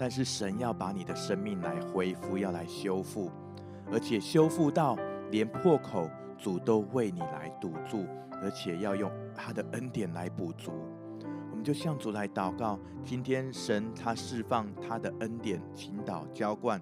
[0.00, 3.32] 但是神要把你的生命来恢复，要来修复，
[3.90, 4.96] 而且修复到
[5.32, 8.06] 连破口主都为你来堵住，
[8.40, 10.70] 而且要用他的恩典来补足。
[11.58, 16.80] 我们就向主来祷告，今天神他释放他的恩典，倾倒浇灌，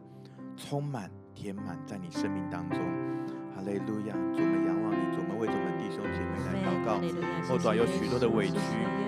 [0.54, 2.78] 充满填满在你生命当中。
[3.56, 4.12] 哈利路亚！
[4.36, 7.00] 主，我们仰望你，主，我们为着我们弟兄姐妹来祷告。
[7.48, 8.60] 哦，主啊，有许多的委屈，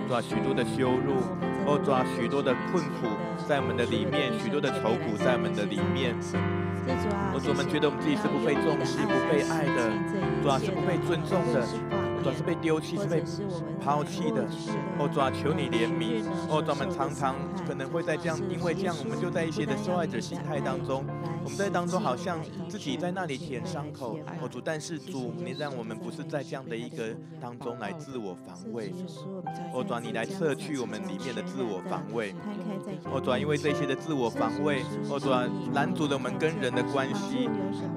[0.08, 1.20] 主啊，许多的羞辱，
[1.68, 3.06] 哦，主啊，许多的困苦
[3.46, 6.16] 在我们的里面，许多的愁苦在我们的里面。
[6.88, 9.92] 哦，主，我们觉得我们自己是不被重视、不被爱的，
[10.40, 12.07] 主啊，是不被尊重的。
[12.22, 13.22] 主是被丢弃，是被
[13.80, 14.44] 抛弃的。
[14.98, 16.22] 哦，主啊，求你怜悯。
[16.48, 21.04] 哦，主啊，我们常常可能会在这样，因为这样，我们就在一些的受害者心态当中，
[21.48, 22.38] 我们在当中好像
[22.68, 24.18] 自己在那里舔伤口。
[24.42, 28.92] 哦，主，但是主，你让我们不是在这样的一个当中来自我防卫。
[29.72, 32.34] 哦，主，你来撤去我们里面的自我防卫。
[33.10, 35.30] 哦，主，因为这些的自我防卫，哦，主，
[35.72, 37.48] 拦阻了我们跟人的关系，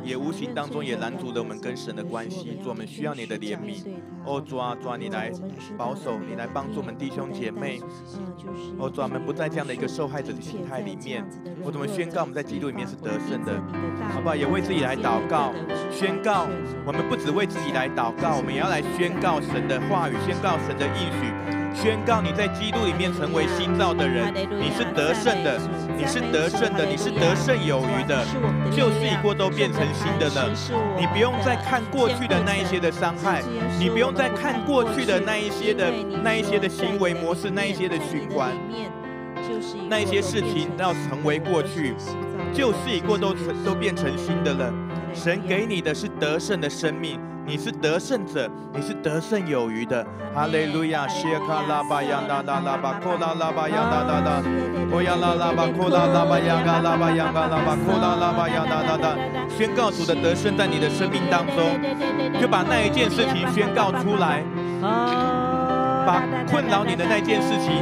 [0.02, 2.58] 也无形当中也拦阻了我们跟神的关系。
[2.64, 3.84] 主，我们需要你的怜悯。
[4.24, 5.30] 哦，主啊，主，你来
[5.78, 7.82] 保守，你来帮助我们弟兄姐妹。
[8.80, 11.28] 哦，主，我们不在这样的一个受害者的心态里面。
[11.62, 13.54] 我怎么宣告我们在基督里面是得胜的？
[14.14, 14.36] 好不好？
[14.36, 15.54] 也为自己来祷告，
[15.92, 16.48] 宣告。
[16.86, 21.32] 我们不只为自己来祷告，我们也要来宣告神的话语，宣告神的应许。
[21.74, 25.58] 宣告你在基督里面成为新造的人，你是得胜的，
[25.98, 28.26] 你是得胜的，你是得胜有余的，
[28.76, 30.52] 旧事已过都变成新的了。
[31.00, 33.42] 你不用再看过去的那一些的伤害，
[33.80, 35.90] 你不用再看过去的那一些的
[36.22, 38.52] 那一些的行为模式，那一些的循环，
[39.88, 41.96] 那一些事情要成为过去，
[42.54, 44.74] 旧事已过都成都变成新的了。
[45.14, 47.20] 神给你的是得胜的生命。
[47.44, 50.06] 你是得胜者，你是得胜有余的。
[50.34, 54.44] 哈利路亚，谢卡拉巴呀啦啦啦巴，库拉拉巴呀啦啦啦，
[54.92, 59.18] 我呀啦啦巴，库拉拉巴呀嘎拉巴呀嘎拉巴，库拉拉巴呀啦啦啦。
[59.50, 61.82] 宣告主的得胜在你的生命当中，
[62.40, 64.44] 就把那一件事情宣告出来，
[64.80, 67.74] 把困扰你的那件事情，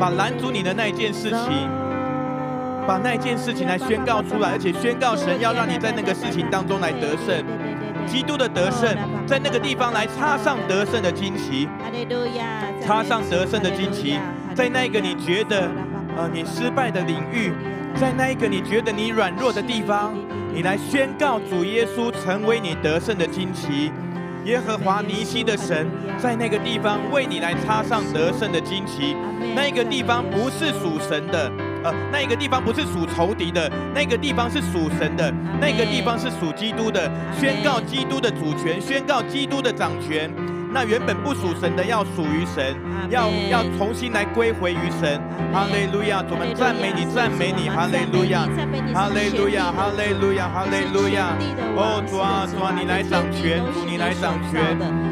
[0.00, 1.68] 把拦阻你的那件事情，
[2.86, 7.44] 把那件事情来宣告出来，而且宣告神要让你在那个事情当中来得胜。
[8.06, 11.68] 基督的得胜，在那个地方来插上得胜的旌旗，
[12.84, 14.18] 插上得胜的旌旗，
[14.54, 15.70] 在那个你觉得
[16.16, 17.52] 呃你失败的领域，
[17.94, 20.12] 在那一个你觉得你软弱的地方，
[20.52, 23.92] 你来宣告主耶稣成为你得胜的旌旗。
[24.44, 29.16] 耶和华尼西的神在那个地方为你来插上得胜的旌旗，
[29.54, 31.48] 那个地方不是属神的。
[31.84, 37.10] 呃，那个地方不是属仇敌的，那个地方是属神的，那个地方是属基督的。
[37.38, 40.30] 宣告基督的主权，宣告基督的掌权。
[40.72, 42.74] 那原本不属神的要属于神，
[43.10, 45.20] 要要重新来归回于神。
[45.52, 48.48] 哈利路亚，我们赞美你，赞美你，哈利路亚，
[48.94, 51.36] 哈利路亚，哈利路亚，哈利路亚。
[51.76, 54.64] 哦，主啊，主啊，你来掌权，主你来掌权。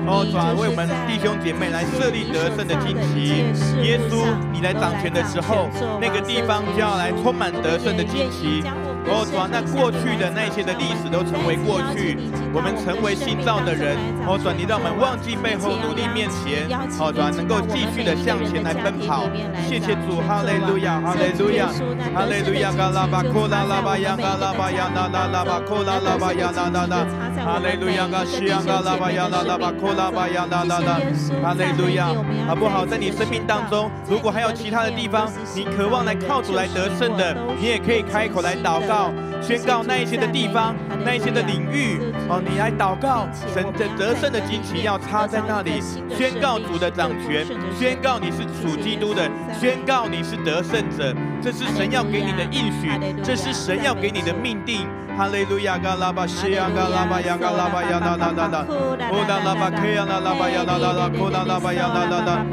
[0.08, 3.44] 哦，主啊，为我们弟兄姐妹来设立得胜的旌旗。
[3.84, 5.68] 耶稣，你来掌权的时候，
[6.00, 8.64] 那个地方就要来充满得胜的旌旗。
[9.06, 12.18] 哦，主啊，那过去的那些的历史都成为过去，
[12.52, 13.96] 我们成为新造的人。
[14.26, 16.68] 哦，主啊，你让我们忘记背后，努力面前。
[17.00, 19.24] 哦，主啊，能够继续的向前来奔跑。
[19.66, 21.72] 谢谢主，哈利路亚，哈利路亚，
[22.14, 27.06] 哈利路亚，嘎拉巴库拉拉巴呀，嘎拉巴呀，拉拉拉巴库拉拉巴呀，拉拉拉，
[27.40, 31.00] 哈利路亚，嘎西昂，嘎拉巴亚，拉拉巴库拉巴亚，拉拉拉，
[31.42, 32.08] 哈利路亚，
[32.46, 32.84] 好不好？
[32.84, 39.10] 在你生命当中，如果还有其他的地方，你渴望来靠主来得胜的，你也可以开口来祷告。
[39.40, 40.74] 宣告那一些的地方，
[41.04, 45.80] 那一些的领域，哦，你来祷告，神的得胜的旌旗要插在那里，
[46.16, 47.44] 宣告主的掌权，
[47.78, 49.28] 宣告你是属基督的，
[49.58, 54.86] 宣告你是得胜者，这是神要给你的应许，这是神要给你的命定。
[55.16, 58.66] 哈利路亚，嘎拉巴西亚，嘎拉巴呀，嘎拉巴呀，啦啦啦啦，
[59.10, 62.46] 乌拉拉巴克呀，啦啦巴呀，啦啦啦，乌拉拉巴呀，啦啦啦，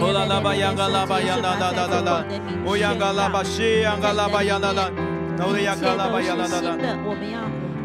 [0.00, 2.24] 乌拉拉巴呀，嘎拉巴呀，啦啦啦啦啦，
[2.64, 5.11] 乌呀嘎拉巴西呀，嘎拉巴呀，啦啦。
[5.42, 7.40] 新的，我们要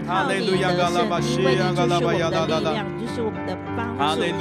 [0.08, 4.32] 靠你得胜，因为你就是我们的力量，你就是我们的帮助，你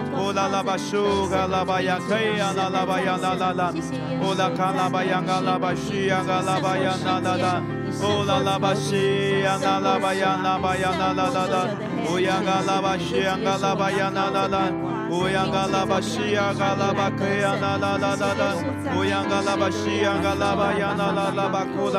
[6.55, 7.61] 巴呀，那拉拉，
[8.03, 11.67] 乌拉拉巴西呀，那拉巴呀，那巴呀，那拉拉拉，
[12.09, 14.71] 乌央嘎拉巴西呀，嘎拉巴呀，那拉拉。
[15.11, 18.55] 乌央嘎拉巴西呀嘎拉巴克呀那啦啦啦啦，
[18.95, 21.91] 乌央嘎拉巴西呀嘎拉巴呀那啦啦巴库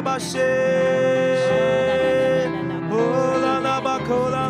[0.00, 0.38] 呀啦啦巴西，
[2.90, 2.94] 乌
[3.42, 4.49] 拉拉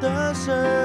[0.00, 0.77] 的身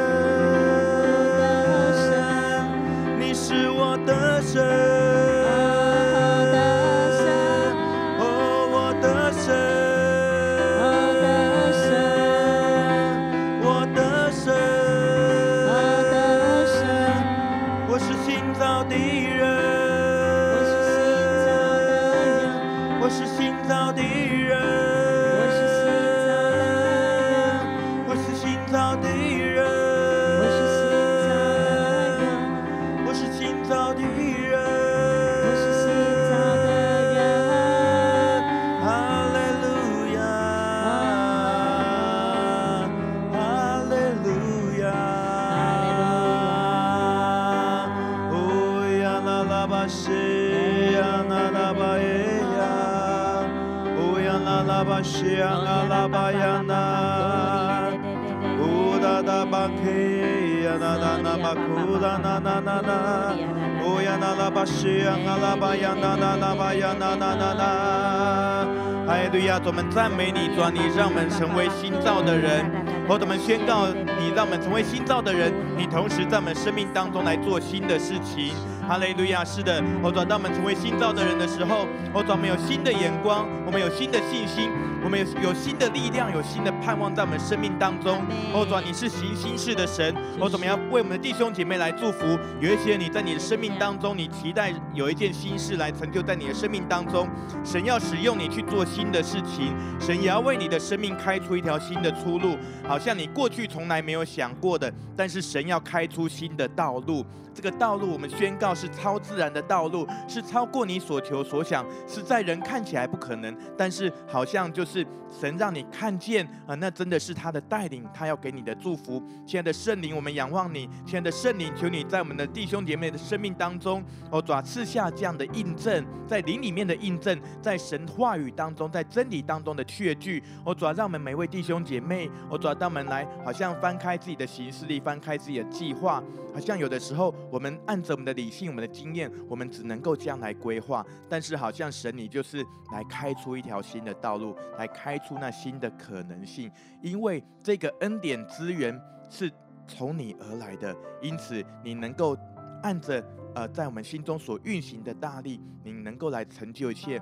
[64.66, 68.68] 是亚阿拉巴亚那那那巴亚那那那那。
[69.06, 72.66] 哈利亚，主们赞美你，主，你让我们成为新造的人。
[73.08, 78.56] 我主们宣告，你让我们成为新造的人，你同时在我们生命当中来做新的事情。
[78.88, 79.46] 哈利路亚！
[79.46, 84.70] 是的，我转，当我们成为新造的人的时候，我转，我们有新的眼光，我们有新的信心。
[85.04, 88.22] 我们有有新的力量，有新的盼望在我们生命当中。
[88.54, 90.16] 哦，主啊，你是行新事的神。
[90.40, 92.40] 我，怎么样为我们的弟兄姐妹来祝福？
[92.62, 97.28] 有一些你在你的生命当中，你期待有一件新事来成就在你的生命当中。
[97.66, 102.58] 神要使用你去做新的事情，神也要为你的生命开出一条新的出路，
[102.88, 104.92] 好像你过去从来没有想过的。
[105.18, 119.22] 但是神要开出新的道路，这个道路我们宣告是超自然的道路，是超过你所求所想，是在人看起来不可能，但是好像就是神让你看见啊，那真的是他的带领，他要给你的祝福。
[119.46, 136.22] 亲爱的圣灵，我们仰望你，亲爱的圣灵，求你在我们的弟兄姐妹的生命当中，哦，主赐下这样的印证，在灵里面的印证，在神话语当中，在真理当中的确据，哦，主让我们每位弟兄姐妹，哦，主当我们来，好像翻开自己的行事历，翻开自己的计划，
[136.54, 148.98] 好像有的时候我们按着我们的理性、我们的经验，我们只能够这样来规划，但是好像神你就是来开出一条新的道路，来开出那新的可能性，因为这个恩典资源
[149.30, 149.52] 是
[149.88, 152.38] 从你而来的，因此你能够
[152.84, 153.24] 按着
[153.56, 157.20] 呃在我们心中所运行的大力，你能够来成就一切，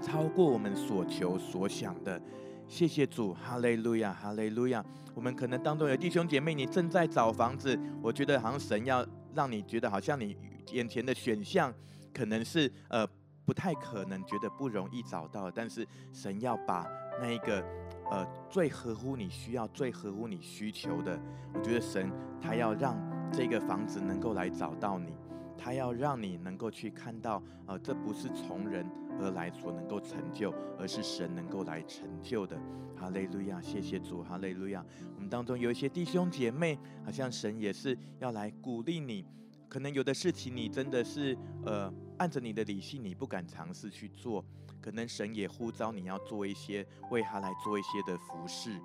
[0.00, 2.20] 超过我们所求所想的。
[2.68, 4.84] 谢谢主，哈利路亚，哈利路亚。
[5.14, 9.04] 我们可能当中有弟兄姐妹，你正在找房子，我觉得好像神要
[9.34, 10.36] 让你觉得好像你
[10.72, 11.72] 眼前的选项
[12.12, 13.08] 可能是呃
[13.44, 16.86] 不太可能，觉得不容易找到，但是神要把
[17.20, 17.64] 那一个
[18.10, 21.18] 呃最合乎你需要、最合乎你需求的，
[21.54, 22.96] 我觉得神他要让
[23.32, 25.16] 这个房子能够来找到你，
[25.58, 28.86] 他要让你能够去看到，呃，这不是从人。
[29.20, 32.56] 而来所能够成就，而是神能够来成就的。
[32.96, 34.86] 哈利路亚，谢谢主，哈利路亚。
[35.16, 39.24] 我们当中有一些弟兄姐妹，好像神也是要来鼓励你。
[39.68, 41.36] 可能有的事情你真的是
[41.66, 44.44] 呃按着你的理性，你不敢尝试去做。
[44.80, 48.80] 可能神也呼召你要做一些，为他来做一些的服事。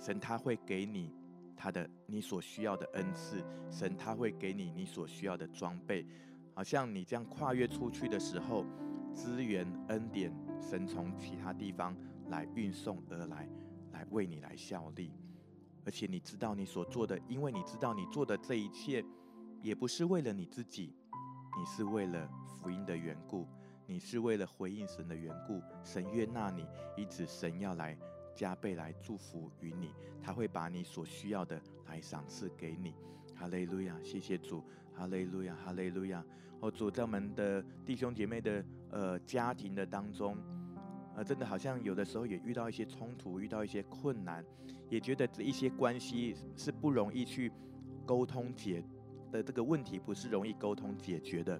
[0.00, 1.12] 神他会给你
[1.60, 6.06] 他的你所需要的恩赐，神他会给你你所需要的装备。
[6.54, 8.64] 好像你这样跨越出去的时候。
[9.12, 11.96] 资源恩典，神从其他地方
[12.28, 13.48] 来运送而来，
[13.90, 15.12] 来为你来效力。
[15.84, 19.04] 而且你知道你所做的，因为你知道你做的这一切，
[19.62, 20.94] 也不是为了你自己，
[21.58, 23.48] 你是为了福音的缘故，
[23.84, 25.60] 你是为了回应神的缘故。
[25.82, 26.64] 神悦纳你，
[26.96, 27.98] 因此神要来
[28.34, 29.90] 加倍来祝福于你，
[30.22, 32.94] 他会把你所需要的来赏赐给你。
[33.34, 34.62] 哈利路亚，谢谢主，
[34.94, 36.24] 哈利路亚，哈利路亚。
[36.60, 40.36] 哦，主在我们的弟兄姐妹的呃家庭的当中，
[41.16, 44.44] 呃，真的好像有的时候也遇到一些冲突，遇到一些困难，
[44.90, 47.50] 也觉得这一些关系是不容易去
[48.04, 48.84] 沟通解
[49.32, 51.58] 的这个问题，不是容易沟通解决的。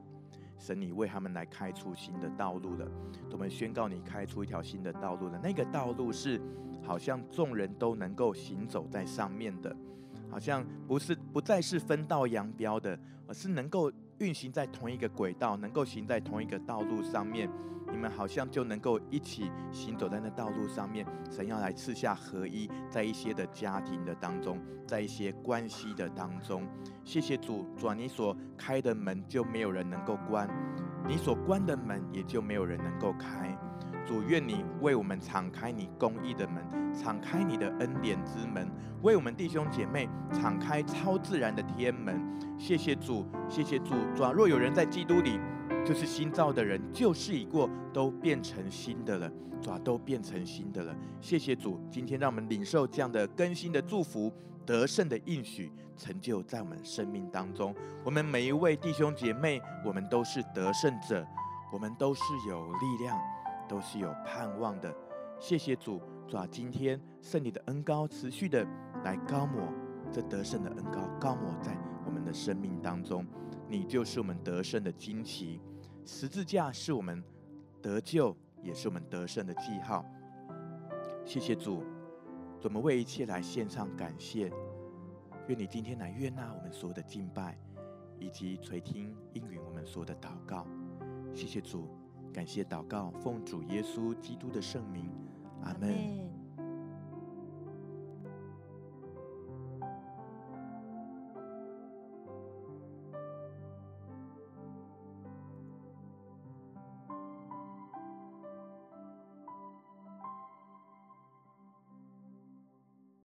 [0.61, 2.87] 神，你为他们来开出新的道路了，
[3.33, 5.41] 我们宣告你开出一条新的道路了。
[5.43, 6.41] 那个道路是
[6.83, 9.75] 好像众人都能够行走在上面的，
[10.29, 12.97] 好像不是不再是分道扬镳的，
[13.27, 13.91] 而是能够。
[14.21, 17.51] 运行在同一个轨道，能够行在同一个道路上面，
[17.91, 21.07] 你们好像就能够一起行走在那道路上面。
[21.31, 26.69] 神要来赐下合一，在一些的家庭的当中，在一些关系的当中。
[27.03, 30.47] 谢谢主，主，你所开的门就没有人能够关，
[31.09, 33.59] 你所关的门也就没有人能够开。
[34.05, 36.63] 主，愿你为我们敞开你公义的门，
[36.93, 38.71] 敞开你的恩典之门，
[39.03, 42.21] 为我们弟兄姐妹敞开超自然的天门。
[42.59, 43.95] 谢谢主，谢谢主。
[44.15, 45.39] 主啊，若有人在基督里，
[45.85, 49.31] 就是新造的人，旧事已过，都变成新的了。
[49.61, 50.95] 主啊，都变成新的了。
[51.21, 54.33] 谢谢主，今天让我们领受这样的更新的祝福，
[54.65, 57.75] 得胜的应许成就在我们生命当中。
[58.05, 61.27] 我们每一位弟兄姐妹，我们都是得胜者，
[61.73, 63.19] 我们都是有力量。
[63.69, 64.93] 都是有盼望的，
[65.39, 68.65] 谢谢主，主啊，今天圣灵的恩膏持续的
[69.03, 69.69] 来膏抹
[70.13, 71.77] 这得胜的恩膏，膏抹在
[72.07, 73.27] 我们的生命当中。
[73.69, 75.61] 你就是我们得胜的旌旗，
[76.05, 77.21] 十字架是我们
[77.83, 80.05] 得救，也是我们得胜的记号。
[81.25, 81.83] 谢谢主，
[82.63, 84.53] 我们为一切来献上感谢。
[85.49, 87.59] 愿你今天来悦纳我们所有的敬拜，
[88.21, 90.65] 以及垂听应允我们所有的祷告。
[91.35, 91.89] 谢谢主。
[92.33, 95.11] 感谢祷告，奉主耶稣基督的圣名，
[95.63, 96.40] アメン